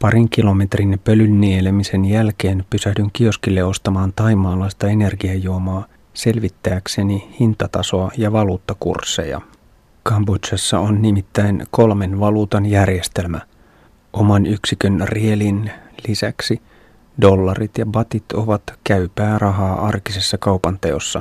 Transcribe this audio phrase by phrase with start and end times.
[0.00, 9.40] Parin kilometrin pölyn nielemisen jälkeen pysähdyn kioskille ostamaan taimaalaista energiajuomaa selvittääkseni hintatasoa ja valuuttakursseja.
[10.02, 13.40] Kambodžassa on nimittäin kolmen valuutan järjestelmä.
[14.12, 15.70] Oman yksikön rielin
[16.08, 16.62] lisäksi
[17.20, 21.20] dollarit ja batit ovat käypää rahaa arkisessa kaupanteossa.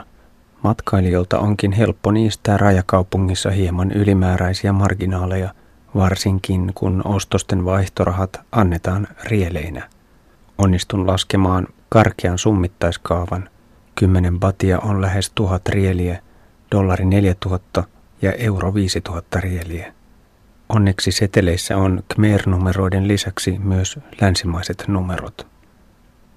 [0.63, 5.53] Matkailijoilta onkin helppo niistää rajakaupungissa hieman ylimääräisiä marginaaleja,
[5.97, 9.89] varsinkin kun ostosten vaihtorahat annetaan rieleinä.
[10.57, 13.49] Onnistun laskemaan karkean summittaiskaavan.
[13.95, 16.19] 10 batia on lähes tuhat rieliä,
[16.71, 17.83] dollari 4000
[18.21, 19.93] ja euro 5000 rieliä.
[20.69, 25.47] Onneksi seteleissä on Khmer-numeroiden lisäksi myös länsimaiset numerot.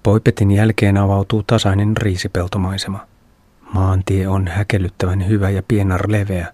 [0.03, 3.07] Poipetin jälkeen avautuu tasainen riisipeltomaisema.
[3.73, 6.53] Maantie on häkellyttävän hyvä ja pienar leveä.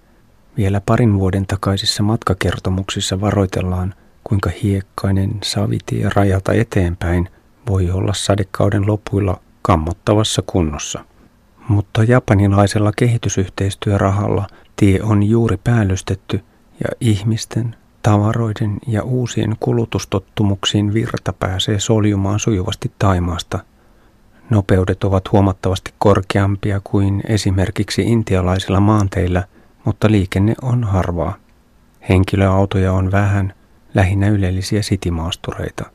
[0.57, 3.93] Vielä parin vuoden takaisissa matkakertomuksissa varoitellaan,
[4.23, 7.30] kuinka hiekkainen savitie rajalta eteenpäin
[7.70, 11.05] voi olla sadekauden lopuilla kammottavassa kunnossa.
[11.69, 16.44] Mutta japanilaisella kehitysyhteistyörahalla tie on juuri päällystetty
[16.80, 23.59] ja ihmisten, tavaroiden ja uusien kulutustottumuksiin virta pääsee soljumaan sujuvasti Taimaasta.
[24.49, 29.44] Nopeudet ovat huomattavasti korkeampia kuin esimerkiksi intialaisilla maanteillä,
[29.88, 31.35] mutta liikenne on harvaa.
[32.09, 33.53] Henkilöautoja on vähän,
[33.93, 35.85] lähinnä ylellisiä sitimaastureita.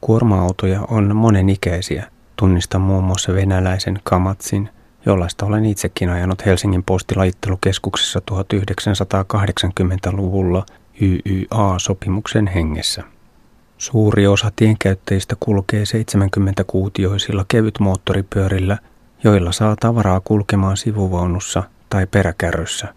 [0.00, 2.10] Kuorma-autoja on monenikäisiä.
[2.36, 4.68] Tunnistan muun muassa venäläisen Kamatsin–
[5.06, 10.66] jollaista olen itsekin ajanut Helsingin postilajittelukeskuksessa 1980-luvulla
[11.00, 13.02] YYA-sopimuksen hengessä.
[13.78, 18.78] Suuri osa tienkäyttäjistä kulkee 70-kuutioisilla kevytmoottoripyörillä,
[19.24, 22.94] joilla saa tavaraa kulkemaan sivuvaunussa tai peräkärryssä.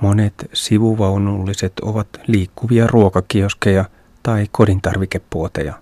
[0.00, 3.84] Monet sivuvaunulliset ovat liikkuvia ruokakioskeja
[4.22, 5.74] tai kodintarvikepuoteja.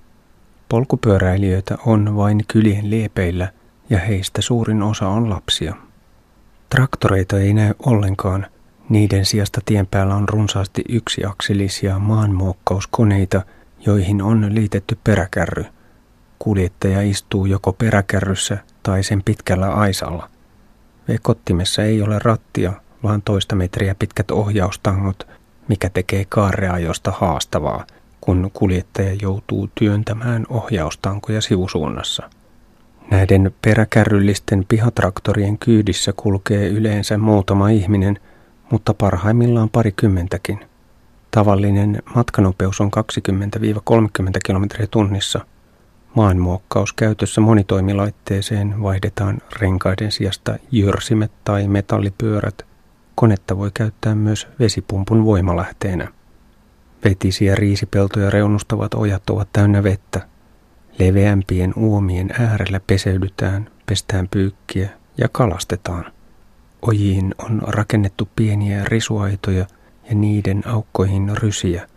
[0.68, 3.52] Polkupyöräilijöitä on vain kylien liepeillä–
[3.90, 5.74] ja heistä suurin osa on lapsia.
[6.70, 8.46] Traktoreita ei näy ollenkaan.
[8.88, 13.42] Niiden sijasta tien päällä on runsaasti yksiakselisia maanmuokkauskoneita,
[13.86, 15.64] joihin on liitetty peräkärry.
[16.38, 20.30] Kuljettaja istuu joko peräkärryssä tai sen pitkällä aisalla.
[21.08, 25.26] Vekottimessa ei ole rattia, vaan toista metriä pitkät ohjaustangot,
[25.68, 27.86] mikä tekee kaarreajosta haastavaa,
[28.20, 32.30] kun kuljettaja joutuu työntämään ohjaustankoja sivusuunnassa.
[33.10, 38.20] Näiden peräkärryllisten pihatraktorien kyydissä kulkee yleensä muutama ihminen,
[38.70, 40.60] mutta parhaimmillaan parikymmentäkin.
[41.30, 43.00] Tavallinen matkanopeus on 20-30
[44.46, 45.40] km tunnissa.
[46.14, 52.66] Maanmuokkaus käytössä monitoimilaitteeseen vaihdetaan renkaiden sijasta jyrsimet tai metallipyörät.
[53.18, 56.08] Konetta voi käyttää myös vesipumpun voimalähteenä.
[57.04, 60.28] Vetisiä riisipeltoja reunustavat ojat ovat täynnä vettä.
[60.98, 66.12] Leveämpien uomien äärellä peseydytään, pestään pyykkiä ja kalastetaan.
[66.82, 69.66] Ojiin on rakennettu pieniä risuaitoja
[70.08, 71.88] ja niiden aukkoihin rysiä.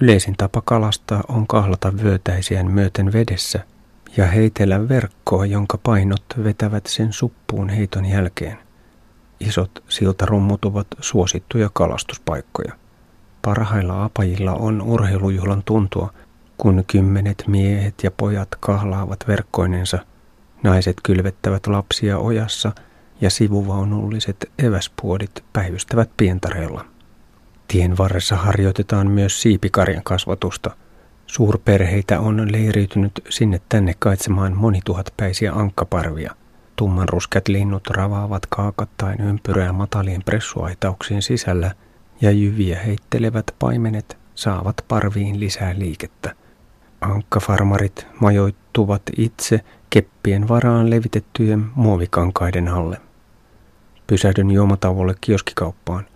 [0.00, 3.60] Yleisin tapa kalastaa on kahlata vyötäisiään myöten vedessä
[4.16, 8.58] ja heitellä verkkoa, jonka painot vetävät sen suppuun heiton jälkeen.
[9.48, 12.72] Isot siltarummut ovat suosittuja kalastuspaikkoja.
[13.42, 16.12] Parhailla apajilla on urheilujuhlan tuntua–
[16.62, 19.98] kun kymmenet miehet ja pojat kahlaavat verkkoinensa,
[20.62, 22.72] naiset kylvettävät lapsia ojassa
[23.20, 26.84] ja sivuvaunulliset eväspuodit päivystävät pientareella.
[27.68, 30.70] Tien varressa harjoitetaan myös siipikarjan kasvatusta.
[31.26, 36.34] Suurperheitä on leiriytynyt sinne tänne kaitsemaan monituhatpäisiä ankkaparvia.
[36.76, 41.74] Tummanruskät linnut ravaavat kaakattaen ympyrää matalien pressuaitauksien sisällä
[42.20, 46.34] ja jyviä heittelevät paimenet saavat parviin lisää liikettä.
[47.00, 53.00] Ankkafarmarit majoittuvat itse keppien varaan levitettyjen muovikankaiden alle.
[54.06, 56.06] Pysähdyn juomatauolle kioskikauppaan.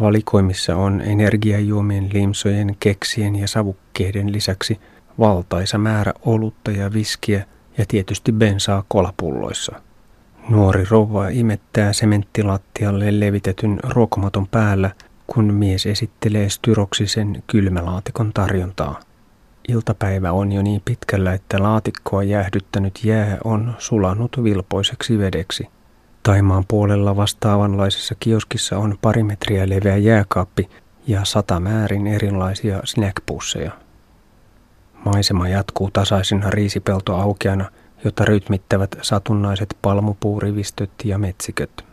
[0.00, 4.80] Valikoimissa on energiajuomien, limsojen, keksien ja savukkeiden lisäksi
[5.18, 7.44] valtaisa määrä olutta ja viskiä
[7.78, 9.85] ja tietysti bensaa kolapulloissa.
[10.48, 14.90] Nuori rouva imettää sementtilattialle levitetyn ruokomaton päällä,
[15.26, 19.00] kun mies esittelee styroksisen kylmälaatikon tarjontaa.
[19.68, 25.68] Iltapäivä on jo niin pitkällä, että laatikkoa jäähdyttänyt jää on sulanut vilpoiseksi vedeksi.
[26.22, 30.68] Taimaan puolella vastaavanlaisessa kioskissa on pari metriä leveä jääkaappi
[31.06, 33.72] ja sata määrin erilaisia snackpusseja.
[35.04, 37.70] Maisema jatkuu tasaisena riisipeltoaukeana,
[38.06, 41.84] jota rytmittävät satunnaiset palmupuurivistöt ja metsiköt.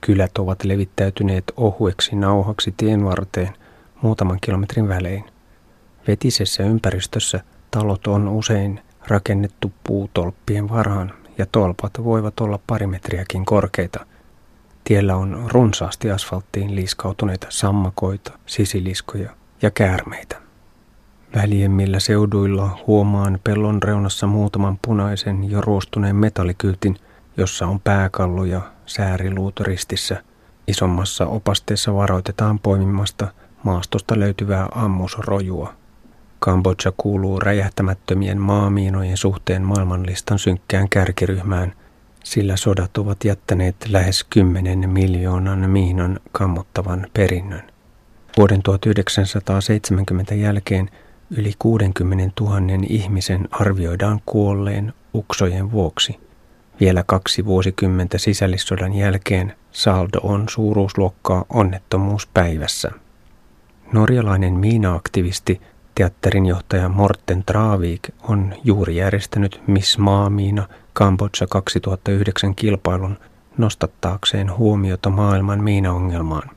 [0.00, 3.54] Kylät ovat levittäytyneet ohueksi nauhaksi tien varteen
[4.02, 5.24] muutaman kilometrin välein.
[6.08, 7.40] Vetisessä ympäristössä
[7.70, 14.06] talot on usein rakennettu puutolppien varaan ja tolpat voivat olla pari metriäkin korkeita.
[14.84, 19.30] Tiellä on runsaasti asfalttiin liiskautuneita sammakoita, sisiliskoja
[19.62, 20.49] ja käärmeitä.
[21.34, 26.96] Väljemmillä seuduilla huomaan pellon reunassa muutaman punaisen jo ruostuneen metallikyltin,
[27.36, 30.22] jossa on pääkallu ja sääriluut ristissä.
[30.66, 33.28] Isommassa opasteessa varoitetaan poimimasta
[33.62, 35.74] maastosta löytyvää ammusrojua.
[36.38, 41.72] Kambodža kuuluu räjähtämättömien maamiinojen suhteen maailmanlistan synkkään kärkiryhmään,
[42.24, 47.62] sillä sodat ovat jättäneet lähes 10 miljoonan miinan kammottavan perinnön.
[48.36, 50.90] Vuoden 1970 jälkeen
[51.30, 56.20] yli 60 000 ihmisen arvioidaan kuolleen uksojen vuoksi.
[56.80, 62.90] Vielä kaksi vuosikymmentä sisällissodan jälkeen saldo on suuruusluokkaa onnettomuuspäivässä.
[63.92, 65.60] Norjalainen miina-aktivisti
[65.94, 73.18] Teatterin johtaja Morten Traavik on juuri järjestänyt Miss Maamiina Kambodža 2009 kilpailun
[73.58, 76.50] nostattaakseen huomiota maailman miinaongelmaan.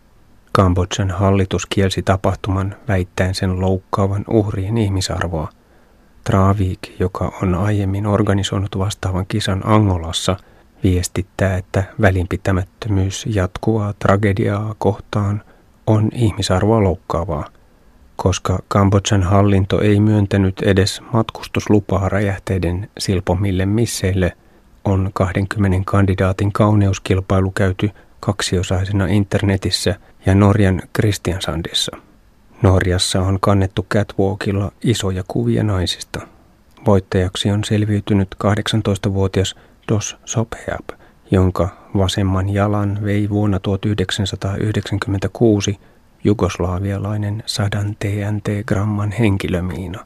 [0.56, 5.48] Kambodžan hallitus kielsi tapahtuman väittäen sen loukkaavan uhrien ihmisarvoa.
[6.24, 10.38] Traavik, joka on aiemmin organisoinut vastaavan kisan Angolassa,
[10.84, 15.44] viestittää, että välinpitämättömyys jatkuvaa tragediaa kohtaan
[15.88, 17.46] on ihmisarvoa loukkaavaa–
[18.16, 24.38] koska Kambodjan hallinto ei myöntänyt edes matkustuslupaa räjähteiden silpomille misseille,
[24.86, 27.90] on 20 kandidaatin kauneuskilpailu käyty
[28.26, 31.98] kaksiosaisena internetissä ja Norjan Kristiansandissa.
[32.62, 36.28] Norjassa on kannettu catwalkilla isoja kuvia naisista.
[36.86, 39.56] Voittajaksi on selviytynyt 18-vuotias
[39.88, 40.90] Dos Sopheap,
[41.32, 45.80] jonka vasemman jalan vei vuonna 1996
[46.24, 50.06] jugoslaavialainen 100 TNT-gramman henkilömiina.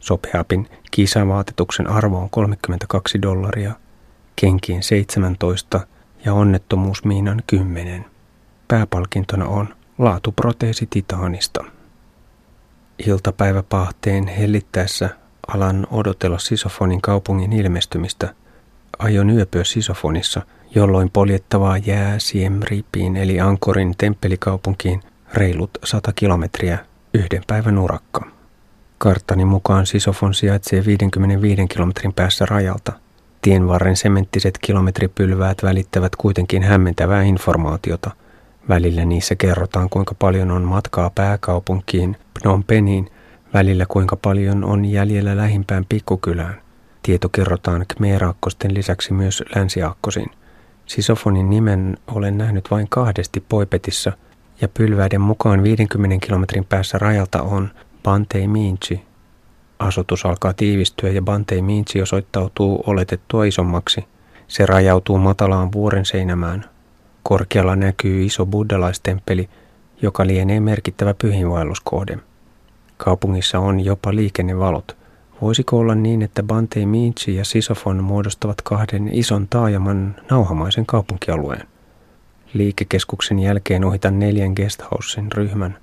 [0.00, 3.72] Sopeapin kisavaatetuksen arvo on 32 dollaria,
[4.36, 5.86] kenkiin 17
[6.26, 8.04] ja onnettomuusmiinan 10.
[8.68, 9.68] Pääpalkintona on
[9.98, 11.64] laatuproteesi titaanista.
[13.06, 15.10] Iltapäiväpahteen hellittäessä
[15.48, 18.34] alan odotella Sisofonin kaupungin ilmestymistä.
[18.98, 20.42] Aion yöpyä Sisofonissa,
[20.74, 25.02] jolloin poljettavaa jää Siem Reapiin eli Ankorin temppelikaupunkiin–
[25.34, 26.78] reilut 100 kilometriä
[27.14, 28.26] yhden päivän urakka.
[28.98, 32.92] Karttani mukaan Sisofon sijaitsee 55 kilometrin päässä rajalta.
[33.46, 38.10] Tienvarren sementtiset kilometripylväät välittävät kuitenkin hämmentävää informaatiota.
[38.68, 43.10] Välillä niissä kerrotaan kuinka paljon on matkaa pääkaupunkiin Phnom Penhiin,
[43.54, 46.60] välillä kuinka paljon on jäljellä lähimpään pikkukylään.
[47.02, 50.26] Tieto kerrotaan Khmer-aakkosten lisäksi myös länsiaakkosin.
[50.86, 54.12] Sisofonin nimen olen nähnyt vain kahdesti Poipetissa–
[54.60, 57.70] ja pylväiden mukaan 50 kilometrin päässä rajalta on
[58.02, 59.05] Bantei Minchi.
[59.78, 64.04] Asutus alkaa tiivistyä ja Bantei Minchi osoittautuu oletettua isommaksi.
[64.48, 66.64] Se rajautuu matalaan vuoren seinämään.
[67.22, 69.48] Korkealla näkyy iso buddhalaistemppeli,
[70.02, 72.18] joka lienee merkittävä pyhinvaelluskohde.
[72.96, 74.96] Kaupungissa on jopa liikennevalot.
[75.42, 81.68] Voisiko olla niin, että Bantei Minchi ja Sisofon muodostavat kahden ison taajaman nauhamaisen kaupunkialueen?
[82.52, 85.78] Liikekeskuksen jälkeen ohitan neljän guesthousen ryhmän.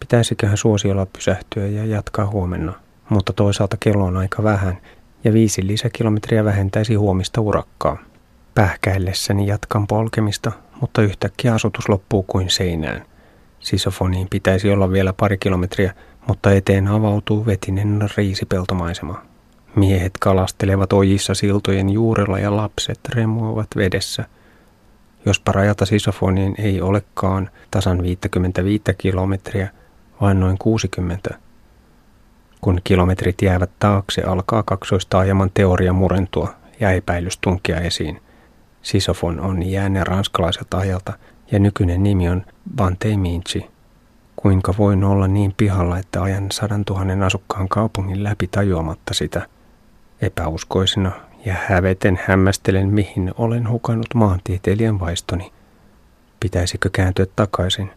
[0.00, 2.72] Pitäisiköhän suosiolla pysähtyä ja jatkaa huomenna,
[3.08, 4.78] mutta toisaalta kello on aika vähän
[5.24, 7.96] ja viisi lisäkilometriä vähentäisi huomista urakkaa.
[8.54, 13.04] Pähkäillessäni jatkan polkemista, mutta yhtäkkiä asutus loppuu kuin seinään.
[13.60, 15.94] Sisofoniin pitäisi olla vielä pari kilometriä,
[16.28, 19.22] mutta eteen avautuu vetinen riisipeltomaisema.
[19.76, 24.24] Miehet kalastelevat ojissa siltojen juurella ja lapset remuovat vedessä–
[25.26, 29.70] jospa rajata sisofoniin ei olekaan tasan 55 kilometriä,
[30.20, 31.34] vaan noin 60.
[32.60, 38.22] Kun kilometrit jäävät taakse, alkaa kaksoistaajaman teoria murentua ja epäilys tunkia esiin.
[38.82, 41.12] Sisofon on jäänne ranskalaiselta ajalta
[41.52, 42.44] ja nykyinen nimi on
[42.76, 43.70] Bante Minchi.
[44.36, 49.46] Kuinka voin olla niin pihalla, että ajan sadan tuhannen asukkaan kaupungin läpi tajuamatta sitä?
[50.20, 51.12] Epäuskoisena
[51.44, 55.52] ja häveten hämmästelen, mihin olen hukannut maantieteilijän vaistoni.
[56.40, 57.90] Pitäisikö kääntyä takaisin?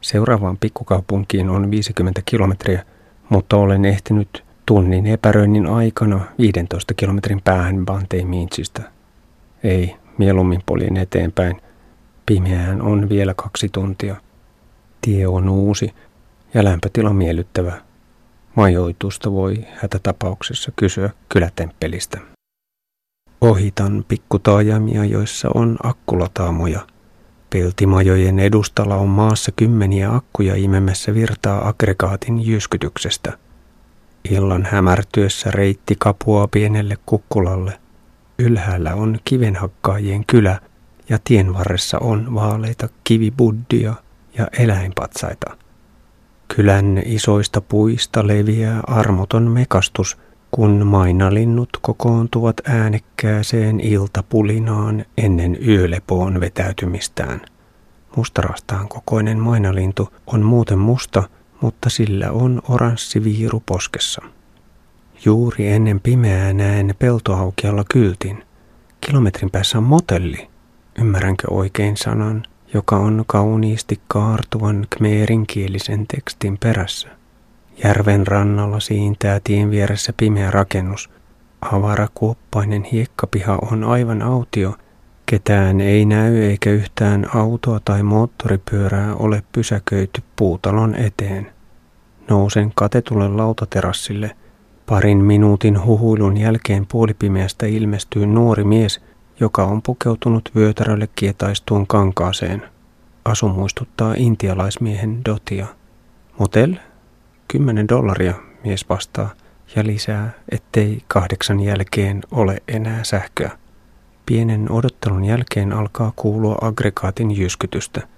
[0.00, 2.84] Seuraavaan pikkukaupunkiin on 50 kilometriä,
[3.28, 8.82] mutta olen ehtinyt tunnin epäröinnin aikana 15 kilometrin päähän Bantei Minchistä.
[9.64, 11.60] Ei, mieluummin polin eteenpäin.
[12.26, 14.16] Pimeään on vielä kaksi tuntia.
[15.00, 15.94] Tie on uusi
[16.54, 17.72] ja lämpötila miellyttävä.
[18.54, 22.18] Majoitusta voi hätätapauksessa kysyä kylätemppelistä.
[23.40, 26.80] Ohitan pikkutaajamia, joissa on akkulataamoja.
[27.54, 33.38] Peltimajojen edustalla on maassa kymmeniä akkuja imemässä virtaa aggregaatin jyskytyksestä.
[34.30, 37.78] Illan hämärtyessä reitti kapua pienelle kukkulalle.
[38.38, 40.60] Ylhäällä on kivenhakkaajien kylä
[41.08, 43.94] ja tien varressa on vaaleita kivibuddia
[44.38, 45.56] ja eläinpatsaita.
[46.56, 50.18] Kylän isoista puista leviää armoton mekastus,
[50.54, 57.40] kun mainalinnut kokoontuvat äänekkääseen iltapulinaan ennen yölepoon vetäytymistään.
[58.16, 61.22] Mustarastaan kokoinen mainalintu on muuten musta,
[61.60, 64.22] mutta sillä on oranssi viiru poskessa.
[65.24, 68.44] Juuri ennen pimeää näen peltoaukialla kyltin.
[69.00, 70.48] Kilometrin päässä on motelli.
[70.98, 72.42] Ymmärränkö oikein sanan,
[72.74, 77.23] joka on kauniisti kaartuvan kmeerinkielisen tekstin perässä?
[77.82, 81.10] Järven rannalla siintää tien vieressä pimeä rakennus.
[81.72, 84.74] Avara kuoppainen hiekkapiha on aivan autio.
[85.26, 91.52] Ketään ei näy eikä yhtään autoa tai moottoripyörää ole pysäköity puutalon eteen.
[92.30, 94.36] Nousen katetulle lautaterassille.
[94.86, 99.00] Parin minuutin huhuilun jälkeen puolipimeästä ilmestyy nuori mies,
[99.40, 102.62] joka on pukeutunut vyötärölle kietaistuun kankaaseen.
[103.24, 105.66] Asu muistuttaa intialaismiehen dotia.
[106.38, 106.74] Motel?
[107.48, 108.34] Kymmenen dollaria,
[108.64, 109.34] mies vastaa
[109.76, 113.50] ja lisää, ettei kahdeksan jälkeen ole enää sähköä.
[114.26, 118.00] Pienen odottelun jälkeen alkaa kuulua aggregaatin jyskytystä–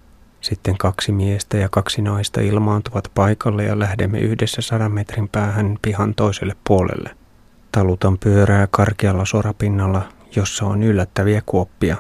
[0.47, 6.14] sitten kaksi miestä ja kaksi naista ilmaantuvat paikalle ja lähdemme yhdessä sadan metrin päähän pihan
[6.14, 7.16] toiselle puolelle.
[7.73, 10.02] Talutan pyörää karkealla sorapinnalla,
[10.37, 11.97] jossa on yllättäviä kuoppia.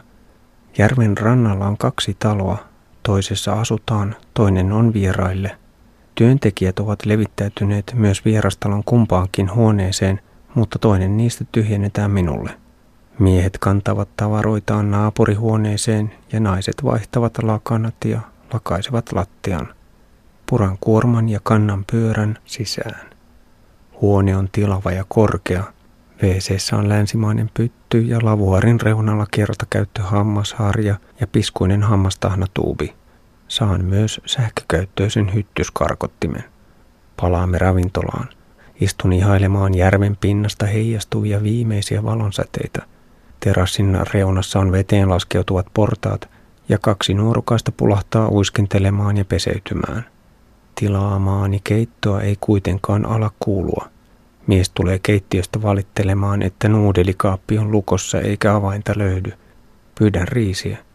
[0.78, 2.58] Järven rannalla on kaksi taloa.
[3.02, 5.58] Toisessa asutaan, toinen on vieraille.
[6.16, 10.20] Työntekijät ovat levittäytyneet myös vierastalon kumpaankin huoneeseen,
[10.54, 12.50] mutta toinen niistä tyhjennetään minulle.
[13.18, 18.20] Miehet kantavat tavaroitaan naapurihuoneeseen ja naiset vaihtavat lakanat ja
[18.52, 19.68] lakaisevat lattian.
[20.50, 23.10] Puran kuorman ja kannan pyörän sisään.
[24.00, 25.64] Huone on tilava ja korkea.
[26.22, 32.94] wc on länsimainen pytty ja lavuarin reunalla kertakäyttö hammasharja ja piskuinen hammastahnatuubi.
[33.48, 36.44] Saan myös sähkökäyttöisen hyttyskarkottimen.
[37.20, 38.28] Palaamme ravintolaan.
[38.80, 42.82] Istun ihailemaan järven pinnasta heijastuvia viimeisiä valonsäteitä.
[43.40, 46.28] Terassin reunassa on veteen laskeutuvat portaat
[46.68, 50.04] ja kaksi nuorukaista pulahtaa uiskentelemaan ja peseytymään.
[50.74, 53.88] Tilaamaani keittoa ei kuitenkaan ala kuulua.
[54.46, 59.32] Mies tulee keittiöstä valittelemaan, että nuudelikaappi on lukossa eikä avainta löydy.
[59.98, 60.85] Pyydän riisiä.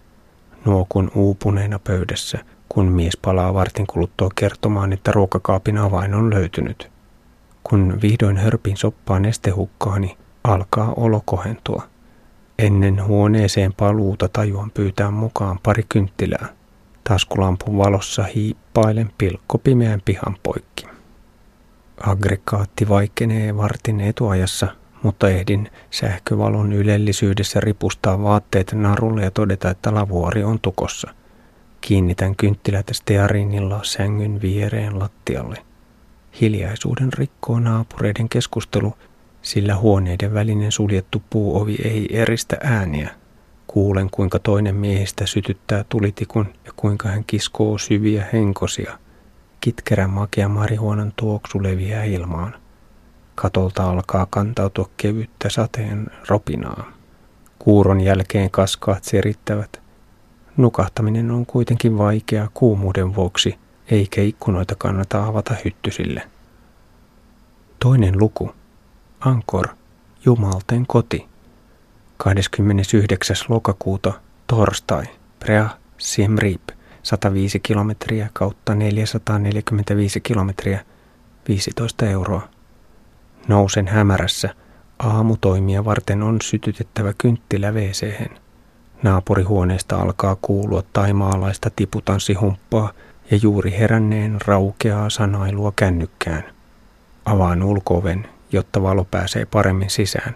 [0.66, 2.40] Nuokun uupuneena pöydässä,
[2.70, 6.92] kun mies palaa vartin kuluttua kertomaan, että ruokakaapin avain on löytynyt.
[7.64, 11.84] Kun vihdoin hörpin soppaa nestehukkaani, alkaa olo kohentua.
[12.60, 16.48] Ennen huoneeseen paluuta tajuan pyytää mukaan pari kynttilää.
[17.04, 20.88] Taskulampun valossa hiippailen pilkkopimeän pihan poikki.
[22.04, 24.68] Aggregaatti vaikenee vartin etuajassa,
[25.04, 31.14] mutta ehdin sähkövalon ylellisyydessä ripustaa vaatteet narulle ja todeta, että lavuori on tukossa.
[31.82, 35.58] Kiinnitän kynttilät stearinilla sängyn viereen lattialle.
[36.42, 38.94] Hiljaisuuden rikkoo naapureiden keskustelu–
[39.42, 43.10] sillä huoneiden välinen suljettu puuovi ei eristä ääniä.
[43.68, 49.00] Kuulen, kuinka toinen miehistä sytyttää tulitikun ja kuinka hän kiskoo syviä henkosia.
[49.62, 52.56] Kitkerän makea marihuonan tuoksu leviää ilmaan.
[53.36, 56.92] Katolta alkaa kantautua kevyttä sateen ropinaa.
[57.60, 59.82] Kuuron jälkeen kaskaat serittävät.
[60.58, 63.58] Nukahtaminen on kuitenkin vaikeaa kuumuuden vuoksi,
[63.92, 66.24] eikä ikkunoita kannata avata hyttysille.
[67.80, 68.52] Toinen luku–
[69.22, 69.68] Ankor,
[70.26, 71.28] Jumalten koti.
[72.18, 73.36] 29.
[73.50, 74.14] lokakuuta,
[74.48, 75.06] torstai,
[75.40, 76.62] Prea Siem Reap,
[77.04, 80.86] 105 kilometriä kautta 445 kilometriä,
[81.48, 82.50] 15 euroa.
[83.48, 84.50] Nousen hämärässä,
[85.00, 88.32] aamutoimia varten on sytytettävä kynttilä wc
[89.04, 92.92] Naapurihuoneesta alkaa kuulua taimaalaista tiputanssihumppaa
[93.32, 96.44] ja juuri heränneen raukeaa sanailua kännykkään.
[97.26, 100.36] Avaan ulkoven jotta valo pääsee paremmin sisään.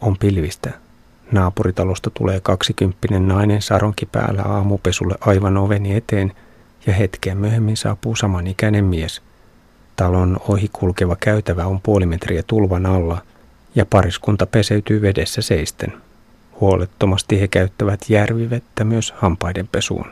[0.00, 0.70] On pilvistä.
[1.32, 6.32] Naapuritalosta tulee kaksikymppinen nainen saronki päällä aamupesulle aivan oveni eteen
[6.86, 9.22] ja hetkeä myöhemmin saapuu samanikäinen mies.
[9.98, 13.22] Talon ohikulkeva käytävä on puoli metriä tulvan alla
[13.74, 15.92] ja pariskunta peseytyy vedessä seisten.
[16.60, 20.06] Huolettomasti he käyttävät järvivettä myös hampaiden pesuun.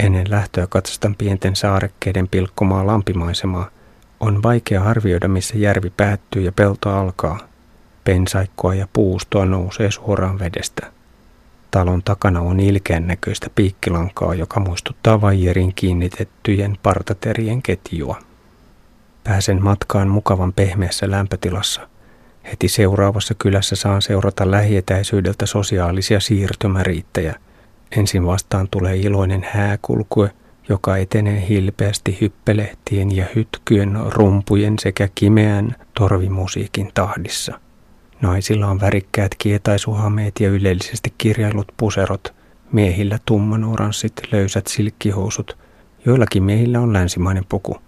[0.00, 3.70] Ennen lähtöä katsastan pienten saarekkeiden pilkkomaa lampimaisemaa,
[4.20, 7.38] on vaikea arvioida, missä järvi päättyy ja pelto alkaa.
[8.04, 10.86] Pensaikkoa ja puustoa nousee suoraan vedestä.
[11.70, 18.25] Talon takana on ilkeän näköistä piikkilankaa, joka muistuttaa vaijerin kiinnitettyjen partaterien ketjua.
[19.26, 21.88] Pääsen matkaan mukavan pehmeässä lämpötilassa.
[22.44, 27.34] Heti seuraavassa kylässä saan seurata lähietäisyydeltä sosiaalisia siirtymäriittejä.
[27.96, 30.30] Ensin vastaan tulee iloinen hääkulkue,
[30.68, 37.60] joka etenee hilpeästi hyppelehtien ja hytkyen, rumpujen sekä kimeän torvimusiikin tahdissa.
[38.20, 42.34] Naisilla on värikkäät kietaisuhameet ja yleisesti kirjailut puserot,
[42.72, 45.58] miehillä tumman oranssit löysät silkkihousut,
[46.04, 47.85] joillakin miehillä on länsimainen puku.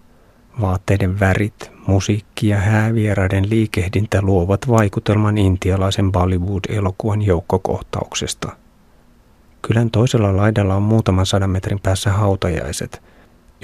[0.60, 8.56] Vaatteiden värit, musiikki ja häävieraiden liikehdintä luovat vaikutelman intialaisen Bollywood-elokuvan joukkokohtauksesta.
[9.62, 13.02] Kylän toisella laidalla on muutaman sadan metrin päässä hautajaiset.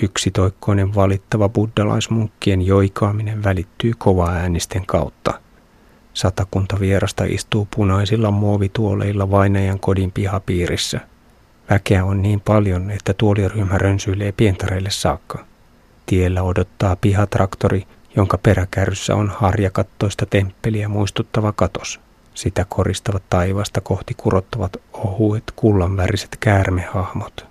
[0.02, 5.40] Yksitoikkoinen valittava buddalaismunkkien joikaaminen välittyy kova äänisten kautta.
[6.14, 11.00] Satakunta vierasta istuu punaisilla muovituoleilla vainajan kodin pihapiirissä.
[11.70, 15.53] Väkeä on niin paljon, että tuoliryhmä rönsyilee pientareille saakka.
[16.06, 22.00] Tiellä odottaa pihatraktori, jonka peräkärryssä on harjakattoista temppeliä muistuttava katos.
[22.34, 27.46] Sitä koristavat taivasta kohti kurottavat ohuet kullanväriset käärmehahmot.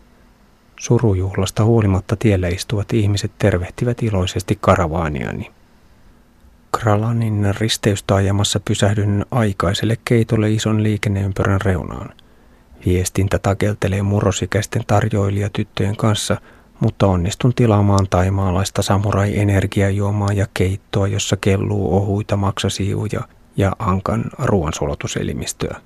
[0.80, 5.52] Surujuhlasta huolimatta tiellä istuvat ihmiset tervehtivät iloisesti karavaaniani.
[6.80, 12.10] Kralanin risteystaajamassa pysähdyn aikaiselle keitolle ison liikenneympyrän reunaan.
[12.86, 16.38] Viestintä takeltelee murrosikäisten tarjoilijatyttöjen kanssa,
[16.84, 23.22] mutta onnistun tilaamaan taimaalaista samurai-energiajuomaa ja keittoa, jossa kelluu ohuita maksasiivuja
[23.58, 25.82] ja ankan ruoansulatuselimistöä.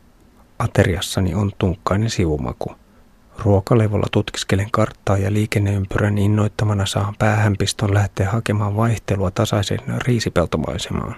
[0.60, 2.76] Ateriassani on tunkkainen sivumaku.
[3.40, 11.16] Ruokalevolla tutkiskelen karttaa ja liikenneympyrän innoittamana saan päähänpiston lähteä hakemaan vaihtelua tasaisen riisipeltomaisemaan.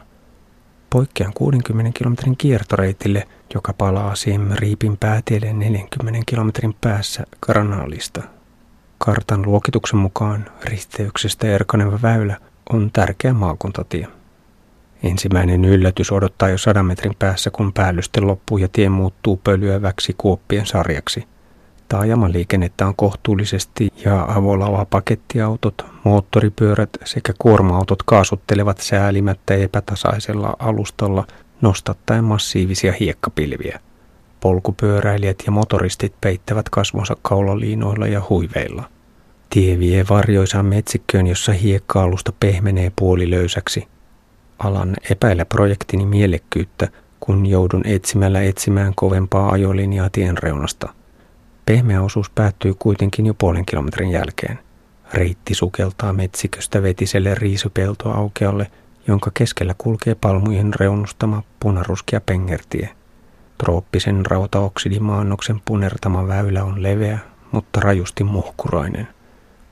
[0.89, 8.38] Poikkean 60 kilometrin kiertoreitille, joka palaa Siem Riipin päätielle 40 kilometrin päässä Granaalista.
[9.00, 12.38] Kartan luokituksen mukaan risteyksestä erkaneva väylä
[12.70, 14.08] on tärkeä maakuntatie.
[15.03, 20.66] Ensimmäinen yllätys odottaa jo sadan metrin päässä, kun päällyste loppuu ja tie muuttuu pölyäväksi kuoppien
[20.66, 21.27] sarjaksi–
[21.90, 31.27] Taajamaliikennettä on kohtuullisesti ja avolava pakettiautot, moottoripyörät sekä kuorma-autot kaasuttelevat säälimättä epätasaisella alustalla
[31.62, 33.79] nostattaen massiivisia hiekkapilviä.
[34.40, 38.84] Polkupyöräilijät ja motoristit peittävät kasvonsa kaulaliinoilla ja huiveilla.
[39.50, 43.88] Tie vie varjoisaan metsikköön, jossa hiekka-alusta pehmenee puolilöysäksi.
[44.60, 46.88] Alan epäillä projektini mielekkyyttä,
[47.20, 50.94] kun joudun etsimällä etsimään kovempaa ajolinjaa tien reunasta–
[51.70, 54.60] Pehmeä osuus päättyy kuitenkin jo puolen kilometrin jälkeen.
[55.14, 58.72] Reitti sukeltaa metsiköstä vetiselle riisupeltoaukealle,
[59.08, 62.90] jonka keskellä kulkee palmujen reunustama punaruskea pengertie.
[63.63, 67.19] Trooppisen rautaoksidimaannoksen punertama väylä on leveä,
[67.51, 69.07] mutta rajusti muhkurainen.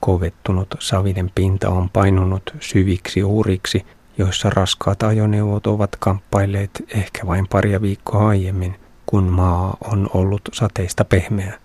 [0.00, 3.86] Kovettunut savinen pinta on painunut syviksi uuriksi,
[4.18, 11.04] joissa raskaat ajoneuvot ovat kamppailleet ehkä vain paria viikkoa aiemmin, kun maa on ollut sateista
[11.04, 11.58] pehmeä.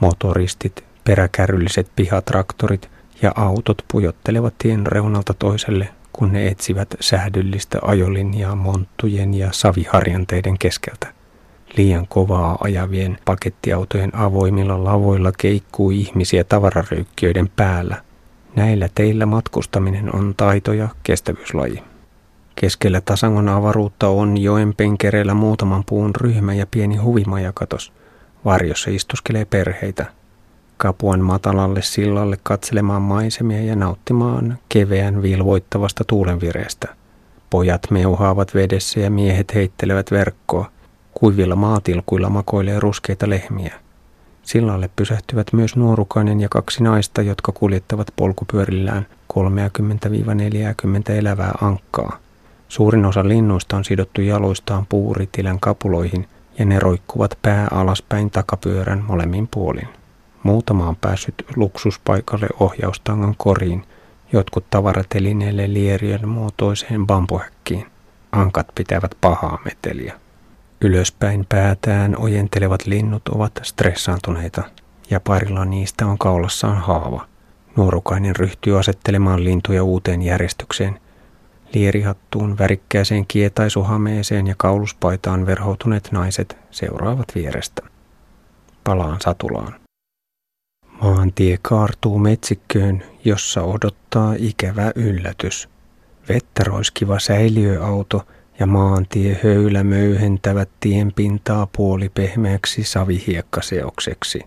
[0.00, 2.90] Motoristit, peräkärrylliset pihatraktorit
[3.22, 11.13] ja autot pujottelevat tien reunalta toiselle, kun ne etsivät sähdyllistä ajolinjaa monttujen ja saviharjanteiden keskeltä.
[11.76, 17.96] Liian kovaa ajavien pakettiautojen avoimilla lavoilla keikkuu ihmisiä tavararöykkiöiden päällä.
[18.56, 21.82] Näillä teillä matkustaminen on taito ja kestävyyslaji.
[22.54, 27.92] Keskellä tasangon avaruutta on joen penkereillä muutaman puun ryhmä ja pieni huvimajakatos–
[28.44, 30.06] Varjossa istuskelee perheitä.
[30.76, 36.88] Kapuan matalalle sillalle katselemaan maisemia ja nauttimaan keveän vilvoittavasta tuulenvireestä.
[37.50, 40.70] Pojat meuhaavat vedessä ja miehet heittelevät verkkoa.
[41.14, 43.74] Kuivilla maatilkuilla makoilee ruskeita lehmiä.
[44.42, 49.06] Sillalle pysähtyvät myös nuorukainen ja kaksi naista, jotka kuljettavat polkupyörillään
[51.08, 52.18] 30-40 elävää ankkaa.
[52.68, 59.48] Suurin osa linnuista on sidottu jaloistaan puuritilän kapuloihin ja ne roikkuvat pää alaspäin takapyörän molemmin
[59.50, 59.88] puolin.
[60.42, 63.84] Muutama on päässyt luksuspaikalle ohjaustangan koriin,
[64.32, 67.86] jotkut tavaratelineille lieriön muotoiseen bambuhäkkiin.
[68.32, 70.23] Ankat pitävät pahaa meteliä.
[70.84, 74.62] Ylöspäin päätään ojentelevat linnut ovat stressaantuneita
[75.10, 77.26] ja parilla niistä on kaulassaan haava.
[77.76, 81.00] Nuorukainen ryhtyy asettelemaan lintuja uuteen järjestykseen
[81.74, 87.82] Lierihattuun, värikkääseen kietaisuhameeseen ja kauluspaitaan verhoutuneet naiset seuraavat vierestä.
[88.84, 89.74] Palaan satulaan.
[91.02, 95.68] Maantie kaartuu metsikköön, jossa odottaa ikävä yllätys.
[96.28, 98.26] Vettä roiskiva säiliöauto
[98.58, 104.40] ja maantie höylä möyhentävät tien pintaa puolipehmeäksi savihiekkaseokseksi.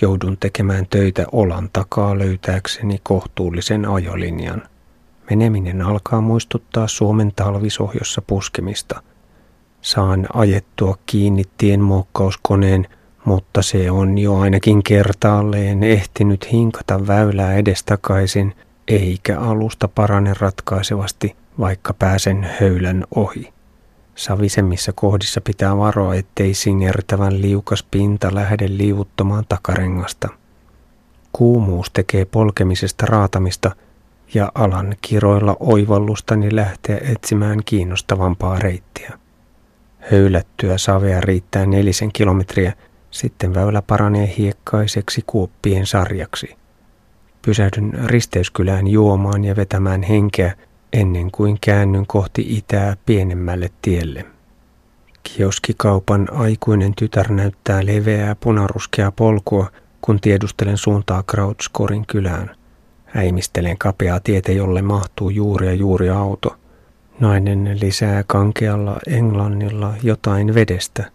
[0.00, 4.62] Joudun tekemään töitä olan takaa löytääkseni kohtuullisen ajolinjan–
[5.30, 9.02] Meneminen alkaa muistuttaa Suomen talvisohjossa puskemista.
[9.82, 12.86] Saan ajettua kiinni tien muokkauskoneen,
[13.24, 18.54] mutta se on jo ainakin kertaalleen ehtinyt hinkata väylää edestakaisin,
[18.88, 23.52] eikä alusta parane ratkaisevasti, vaikka pääsen höylän ohi.
[24.14, 30.28] Savisemmissa kohdissa pitää varoa, ettei singertävän liukas pinta lähde liuuttamaan takarengasta.
[31.32, 33.76] Kuumuus tekee polkemisesta raatamista
[34.34, 39.18] ja alan kiroilla oivallustani lähteä etsimään kiinnostavampaa reittiä.
[40.10, 42.72] Höylättyä savea riittää nelisen kilometriä,
[43.10, 46.56] sitten väylä paranee hiekkaiseksi kuoppien sarjaksi.
[47.42, 50.54] Pysähdyn risteyskylään juomaan ja vetämään henkeä
[50.94, 54.24] ennen kuin käännyn kohti itää pienemmälle tielle.
[55.22, 62.50] Kioskikaupan aikuinen tytär näyttää leveää punaruskea polkua, kun tiedustelen suuntaa Krautskorin kylään.
[63.04, 66.56] Häimistelen kapeaa tietä, jolle mahtuu juuri ja juuri auto.
[67.20, 71.10] Nainen lisää kankealla englannilla jotain vedestä.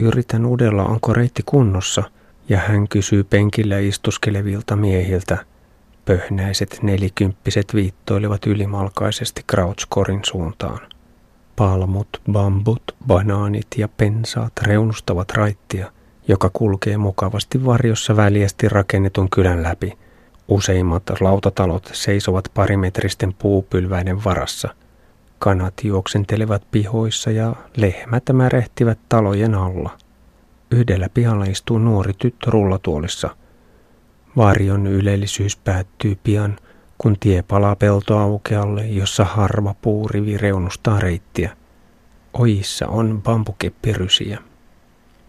[0.00, 2.02] Yritän udella, onko reitti kunnossa,
[2.48, 5.38] ja hän kysyy penkillä istuskelevilta miehiltä–
[6.04, 10.78] Pöhnäiset nelikymppiset viittoilevat ylimalkaisesti Krautskorin suuntaan.
[11.56, 15.92] Palmut, bambut, banaanit ja pensaat reunustavat raittia,
[16.28, 19.98] joka kulkee mukavasti varjossa väljästi rakennetun kylän läpi.
[20.48, 24.68] Useimmat lautatalot seisovat parimetristen puupylväiden varassa.
[25.38, 29.90] Kanat juoksentelevat pihoissa ja lehmät märehtivät talojen alla.
[30.70, 33.30] Yhdellä pihalla istuu nuori tyttö rullatuolissa–
[34.36, 36.56] Varjon ylellisyys päättyy pian,
[36.98, 41.56] kun tie palaa peltoaukealle, jossa harva puurivi reunustaa reittiä.
[42.32, 44.38] Ojissa on bambukeppirysiä.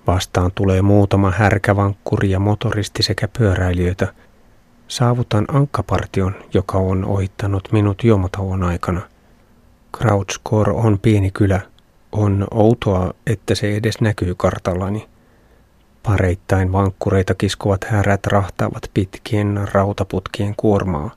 [0.08, 4.13] Vastaan tulee muutama härkävankkuri ja motoristi sekä pyöräilijöitä.
[4.88, 9.02] Saavutan ankkapartion, joka on ohittanut minut juomatauon aikana.
[9.91, 11.62] Krautskor on pieni kylä.
[12.12, 15.08] On outoa, että se edes näkyy kartallani.
[16.06, 21.12] Pareittain vankkureita kiskovat härät rahtaavat pitkien rautaputkien kuormaa.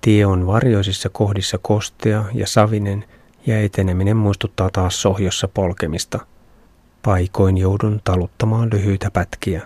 [0.00, 3.04] Tie on varjoisissa kohdissa kostea ja savinen
[3.46, 6.18] ja eteneminen muistuttaa taas sohjossa polkemista.
[7.02, 9.62] Paikoin joudun taluttamaan lyhyitä pätkiä.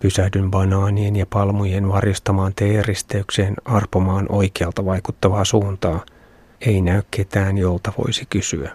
[0.00, 6.04] Pysähdyn banaanien ja palmujen varjostamaan teeristeykseen arpomaan oikealta vaikuttavaa suuntaa.
[6.60, 8.70] Ei näy ketään, jolta voisi kysyä.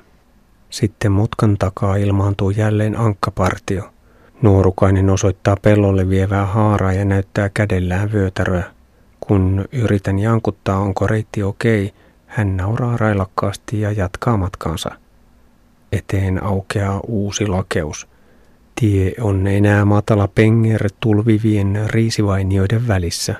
[0.70, 3.89] Sitten mutkan takaa ilmaantuu jälleen ankkapartio–
[4.41, 8.63] Nuorukainen osoittaa pellolle vievää haaraa ja näyttää kädellään vyötäröä.
[9.19, 11.93] Kun yritän jankuttaa, onko reitti okei,
[12.28, 14.91] hän nauraa railakkaasti ja jatkaa matkaansa.
[15.91, 18.08] Eteen aukeaa uusi lakeus.
[18.80, 23.36] Tie on enää matala penger tulvivien riisivainioiden välissä.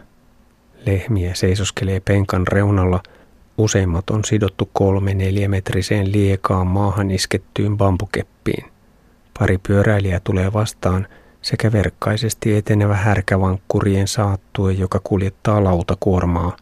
[0.86, 3.04] Lehmiä seisoskelee penkan reunalla.
[3.58, 8.77] Useimmat on sidottu kolme neljämetriseen liekaan maahan iskettyyn bambukeppiin.
[9.40, 11.08] Pari pyöräilijää tulee vastaan
[11.42, 16.58] sekä verkkaisesti etenevä härkävankkurien saattue, joka kuljettaa lautakuormaa.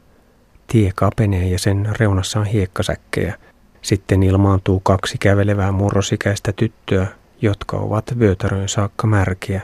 [0.68, 3.36] Tie kapenee ja sen reunassa on hiekkasäkkejä.
[3.82, 7.08] Sitten ilmaantuu kaksi kävelevää murrosikäistä tyttöä,
[7.42, 9.62] jotka ovat vyötäröön saakka märkiä.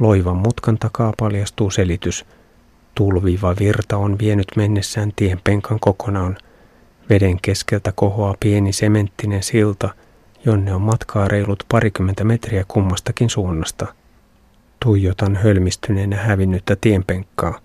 [0.00, 2.24] Loivan mutkan takaa paljastuu selitys.
[2.94, 6.38] Tulviva virta on vienyt mennessään tien penkan kokonaan.
[7.10, 9.90] Veden keskeltä kohoaa pieni sementtinen silta–
[10.44, 13.86] jonne on matkaa reilut parikymmentä metriä kummastakin suunnasta.
[14.84, 17.60] Tuijotan hölmistyneenä hävinnyttä tienpenkkaa.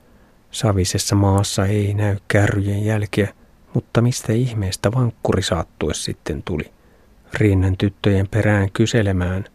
[0.52, 3.34] Savisessa maassa ei näy kärryjen jälkiä,
[3.74, 6.72] mutta mistä ihmeestä vankkuri saattue sitten tuli.
[7.34, 9.46] Riennän tyttöjen perään kyselemään,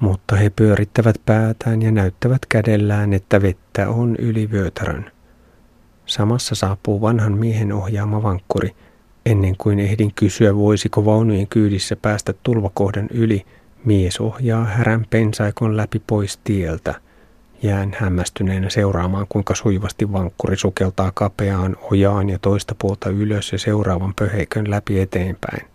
[0.00, 5.10] mutta he pyörittävät päätään ja näyttävät kädellään, että vettä on yli vyötärön.
[6.06, 8.74] Samassa saapuu vanhan miehen ohjaama vankkuri–
[9.26, 13.44] Ennen kuin ehdin kysyä, voisiko vaunujen kyydissä päästä tulvakohdan yli,
[13.84, 16.94] mies ohjaa härän pensaikon läpi pois tieltä.
[17.62, 24.14] Jään hämmästyneenä seuraamaan, kuinka suivasti vankkuri sukeltaa kapeaan ojaan ja toista puolta ylös ja seuraavan
[24.14, 25.66] pöheikön läpi eteenpäin.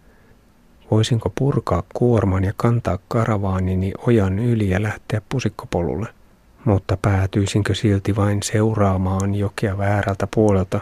[0.91, 6.07] Voisinko purkaa kuorman ja kantaa karavaanini ojan yli ja lähteä pusikkopolulle?
[6.65, 10.79] Mutta päätyisinkö silti vain seuraamaan jokea väärältä puolelta,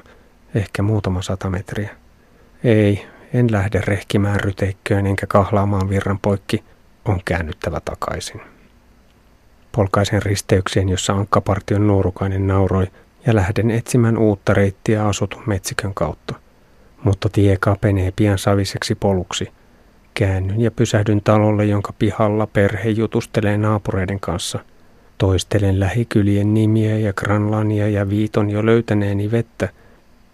[0.55, 2.04] ehkä muutama sata metriä?
[2.65, 6.63] Ei, en lähde rehkimään ryteikköön enkä kahlaamaan virran poikki,
[7.05, 8.41] on käännyttävä takaisin.
[9.71, 12.87] Polkaisen risteykseen, jossa ankkapartion nuorukainen nauroi,
[13.25, 16.35] ja lähden etsimään uutta reittiä asutun metsikön kautta.
[17.03, 19.51] Mutta tie kapenee pian saviseksi poluksi.
[20.13, 24.59] Käännyn ja pysähdyn talolle, jonka pihalla perhe jutustelee naapureiden kanssa.
[25.17, 29.69] Toistelen lähikylien nimiä ja Granlania ja viiton jo löytäneeni vettä–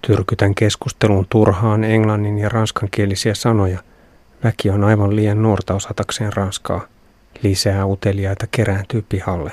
[0.08, 3.80] Tyrkytän keskustelun turhaan englannin ja ranskankielisiä sanoja.
[4.44, 6.82] Väki on aivan liian nuorta osatakseen ranskaa.
[7.44, 9.52] Lisää uteliaita kerääntyy pihalle.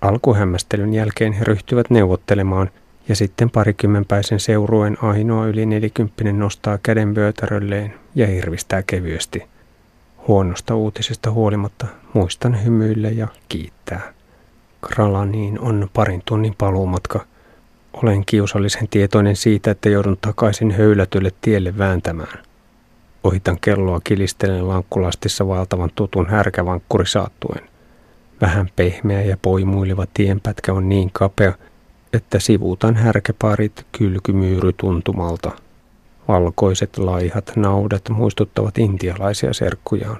[0.00, 2.70] Alkuhämmästelyn jälkeen he ryhtyvät neuvottelemaan
[3.08, 9.42] ja sitten parikymmenpäisen seurueen ainoa yli nelikymppinen nostaa käden vyötärölleen ja irvistää kevyesti.
[10.28, 14.12] Huonosta uutisesta huolimatta muistan hymyille ja kiittää.
[14.86, 17.24] Kralaniin on parin tunnin paluumatka.
[18.02, 22.42] Olen kiusallisen tietoinen siitä, että joudun takaisin höylätylle tielle vääntämään.
[23.24, 27.68] Ohitan kelloa kilistelen lankkulastissa valtavan tutun härkävankkuri saattuen.
[28.40, 31.52] Vähän pehmeä ja poimuileva tienpätkä on niin kapea,
[32.12, 35.50] että sivuutan härkäparit kylkymyyrytuntumalta.
[36.28, 40.18] Valkoiset laihat naudat muistuttavat intialaisia serkkujaan.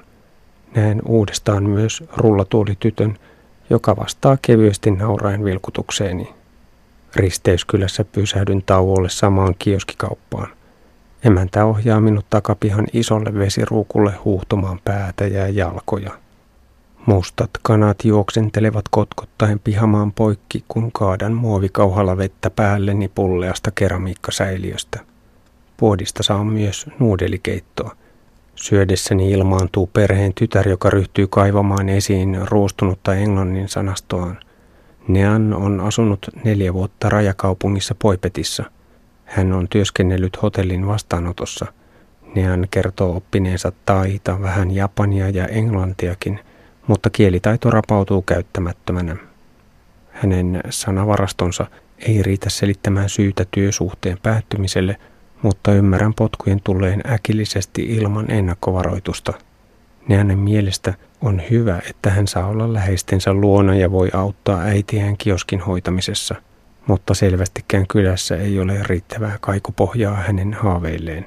[0.75, 3.19] Näen uudestaan myös rullatuolitytön,
[3.71, 6.35] joka vastaa kevyesti nauraen vilkutukseeni.
[7.17, 10.49] Risteyskylässä pysähdyn tauolle samaan kioskikauppaan.
[11.25, 16.11] Emäntä ohjaa minut takapihan isolle vesiruukulle huuhtomaan päätä ja jalkoja.
[17.07, 25.01] Mustat kanat juoksentelevat kotkottaen pihamaan poikki, kun kaadan muovikauhalla vettä päälleni pulleasta keramiikkasäiliöstä.
[25.77, 27.97] Puodista saan myös nuudelikeittoa.
[28.55, 34.39] Syödessäni ilmaantuu perheen tytär, joka ryhtyy kaivamaan esiin ruostunutta englannin sanastoaan.
[35.09, 38.65] Nean on asunut neljä vuotta rajakaupungissa Poipetissa.
[39.25, 41.67] Hän on työskennellyt hotellin vastaanotossa.
[42.35, 46.41] Nean kertoo oppineensa taita, vähän japania ja englantiakin,
[46.87, 49.17] mutta kielitaito rapautuu käyttämättömänä.
[50.11, 51.67] Hänen sanavarastonsa
[51.99, 54.97] ei riitä selittämään syytä työsuhteen päättymiselle,
[55.43, 59.33] mutta ymmärrän potkujen tulleen äkillisesti ilman ennakkovaroitusta.
[60.09, 65.61] Neanen mielestä on hyvä, että hän saa olla läheistensä luona ja voi auttaa äitiään kioskin
[65.61, 66.35] hoitamisessa,
[66.87, 71.27] mutta selvästikään kylässä ei ole riittävää kaikupohjaa hänen haaveilleen.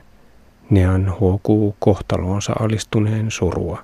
[0.69, 3.83] Nean huokuu kohtaloonsa alistuneen surua.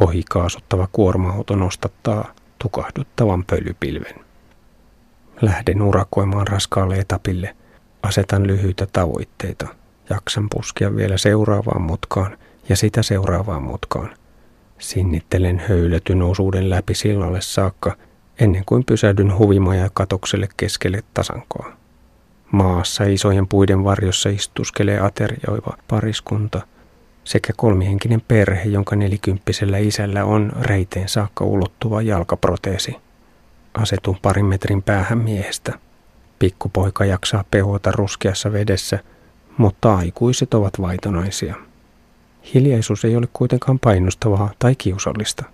[0.00, 4.14] Ohi kaasuttava kuorma-auto nostattaa tukahduttavan pölypilven.
[5.40, 7.56] Lähden urakoimaan raskaalle etapille.
[8.02, 9.66] Asetan lyhyitä tavoitteita.
[10.10, 14.16] Jaksan puskea vielä seuraavaan mutkaan ja sitä seuraavaan mutkaan.
[14.78, 17.96] Sinnittelen höylätyn osuuden läpi sillalle saakka
[18.40, 21.72] ennen kuin pysähdyn huvimaja katokselle keskelle tasankoa.
[22.52, 26.60] Maassa isojen puiden varjossa istuskelee aterioiva pariskunta
[27.24, 32.96] sekä kolmihenkinen perhe, jonka nelikymppisellä isällä on reiteen saakka ulottuva jalkaproteesi.
[33.74, 35.78] Asetun parin metrin päähän miehestä.
[36.38, 38.98] Pikkupoika jaksaa pehota ruskeassa vedessä,
[39.56, 41.54] mutta aikuiset ovat vaitonaisia.
[42.54, 45.44] Hiljaisuus ei ole kuitenkaan painostavaa tai kiusallista.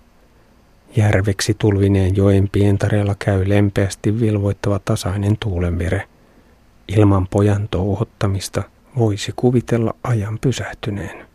[0.97, 6.09] Järveksi tulvineen joen pientareella käy lempeästi vilvoittava tasainen tuulenvire.
[6.89, 8.63] Ilman pojan touhottamista
[8.99, 11.27] voisi kuvitella ajan pysähtyneen.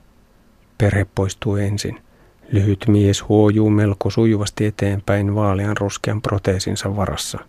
[0.77, 1.99] Perhe poistuu ensin.
[2.51, 7.39] Lyhyt mies huojuu melko sujuvasti eteenpäin vaalean ruskean proteesinsa varassa.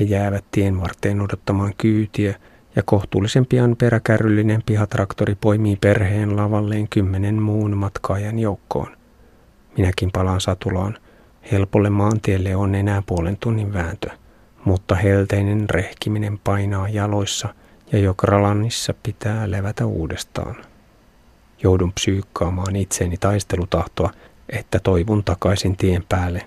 [0.00, 2.34] He jäävät tien varteen odottamaan kyytiä
[2.76, 8.96] ja kohtuullisen pian peräkärryllinen pihatraktori poimii perheen lavalleen kymmenen muun matkaajan joukkoon.
[9.76, 10.98] Minäkin palaan satulaan.
[11.52, 14.10] Helpolle maantielle on enää puolen tunnin vääntö,
[14.64, 17.54] mutta helteinen rehkiminen painaa jaloissa
[17.92, 20.56] ja Jokralannissa pitää levätä uudestaan.
[21.62, 24.10] Joudun psyykkaamaan itseeni taistelutahtoa,
[24.48, 26.42] että toivun takaisin tien päälle.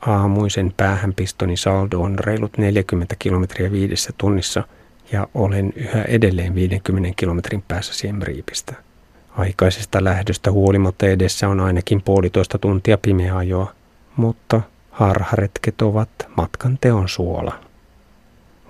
[0.00, 4.62] Aamuisen päähänpistoni saldo on reilut 40 kilometriä viidessä tunnissa
[5.12, 8.74] ja olen yhä edelleen 50 kilometrin päässä Siem Reapistä.
[9.36, 13.72] Aikaisesta lähdöstä huolimatta edessä on ainakin puolitoista tuntia pimeä ajoa,
[14.16, 17.58] mutta harharetket ovat matkan teon suola.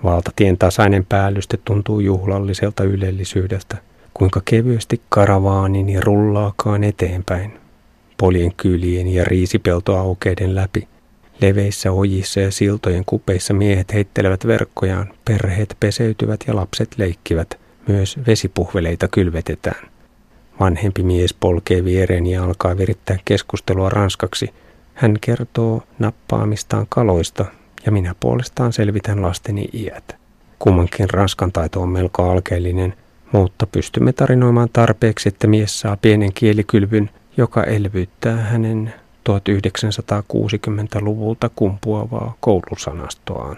[0.05, 3.77] Valtatien tasainen päällyste tuntuu juhlalliselta ylellisyydeltä–
[4.15, 7.59] kuinka kevyesti karavaanini rullaakaan eteenpäin.
[8.19, 10.89] Polien kylien ja riisipeltoaukeiden läpi.
[11.41, 17.59] Leveissä ojissa ja siltojen kupeissa miehet heittelevät verkkojaan, perheet peseytyvät ja lapset leikkivät.
[17.89, 19.89] Myös vesipuhveleita kylvetetään.
[20.61, 24.55] Vanhempi mies polkee viereeni ja alkaa virittää keskustelua ranskaksi.
[24.95, 27.45] Hän kertoo nappaamistaan kaloista
[27.87, 30.17] ja minä puolestaan selvitän lasteni iät.
[30.59, 32.95] Kummankin ranskan taito on melko alkeellinen,
[33.33, 38.95] mutta pystymme tarinoimaan tarpeeksi, että mies saa pienen kielikylvyn, joka elvyttää hänen
[39.29, 43.51] 1960-luvulta kumpuavaa koulusanastoaan.